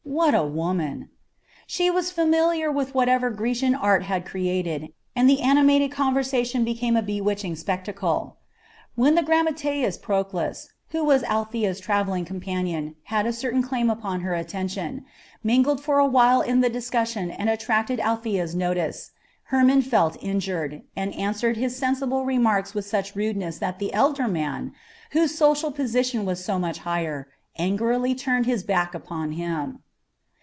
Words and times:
What 0.03 0.35
a 0.35 0.43
woman! 0.43 1.09
She 1.65 1.89
was 1.89 2.11
familiar 2.11 2.69
with 2.69 2.93
whatever 2.93 3.29
Grecian 3.31 3.73
art 3.73 4.03
had 4.03 4.25
created, 4.25 4.89
and 5.15 5.27
the 5.29 5.39
animated 5.41 5.89
conversation 5.91 6.63
became 6.65 6.95
a 6.97 7.01
bewitching 7.01 7.55
spectacle. 7.55 8.35
When 8.95 9.15
the 9.15 9.23
grammateus 9.23 9.97
Proclus, 9.97 10.67
who 10.89 11.09
as 11.13 11.23
Althea's 11.23 11.79
travelling 11.79 12.25
companion 12.25 12.97
had 13.05 13.25
a 13.25 13.31
certain 13.31 13.61
claim 13.63 13.89
upon 13.89 14.19
her 14.21 14.33
attention, 14.35 15.05
mingled 15.43 15.79
for 15.79 15.97
a 15.97 16.05
while 16.07 16.41
in 16.41 16.59
the 16.59 16.69
discussion 16.69 17.31
and 17.31 17.49
attracted 17.49 17.99
Althea's 18.01 18.53
notice, 18.53 19.11
Hermon 19.45 19.81
felt 19.81 20.17
injured, 20.21 20.81
and 20.95 21.15
answered 21.15 21.55
his 21.55 21.77
sensible 21.77 22.25
remarks 22.25 22.73
with 22.73 22.85
such 22.85 23.15
rudeness 23.15 23.59
that 23.59 23.79
the 23.79 23.93
elder 23.93 24.27
man, 24.27 24.73
whose 25.11 25.33
social 25.33 25.71
position 25.71 26.25
was 26.25 26.43
so 26.43 26.59
much 26.59 26.79
higher, 26.79 27.29
angrily 27.55 28.13
turned 28.13 28.45
his 28.45 28.61
back 28.61 28.93
upon 28.93 29.31
him. 29.33 29.81